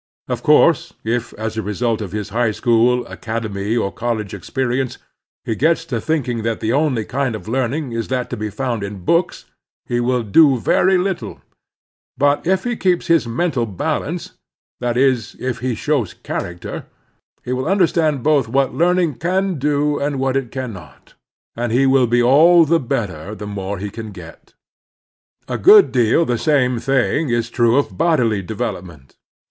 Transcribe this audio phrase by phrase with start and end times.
[0.27, 4.97] Of course, if, as a result of his high school, academy, or college experience,
[5.45, 8.49] he gets to think ing that the only kind of learning is that to be
[8.49, 9.45] found in books,
[9.85, 11.39] he will do very little;
[12.17, 14.31] but if he keeps his mental balance,—
[14.81, 16.87] that is, if he shows character,—
[17.45, 21.13] ^he will understand both what learning can do and what it cannot,
[21.55, 24.55] and he will be all the better the more he can get.
[25.47, 29.15] A good deal the same thing is true of bodily development.